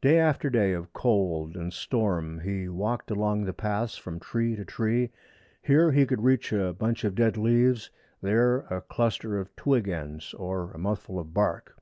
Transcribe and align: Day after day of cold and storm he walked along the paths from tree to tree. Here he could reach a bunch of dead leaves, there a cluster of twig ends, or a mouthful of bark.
Day 0.00 0.18
after 0.18 0.48
day 0.48 0.72
of 0.72 0.94
cold 0.94 1.54
and 1.54 1.70
storm 1.70 2.40
he 2.40 2.66
walked 2.66 3.10
along 3.10 3.44
the 3.44 3.52
paths 3.52 3.94
from 3.94 4.18
tree 4.18 4.56
to 4.56 4.64
tree. 4.64 5.10
Here 5.60 5.92
he 5.92 6.06
could 6.06 6.22
reach 6.24 6.50
a 6.50 6.72
bunch 6.72 7.04
of 7.04 7.14
dead 7.14 7.36
leaves, 7.36 7.90
there 8.22 8.60
a 8.70 8.80
cluster 8.80 9.38
of 9.38 9.54
twig 9.54 9.86
ends, 9.86 10.32
or 10.32 10.70
a 10.70 10.78
mouthful 10.78 11.18
of 11.18 11.34
bark. 11.34 11.76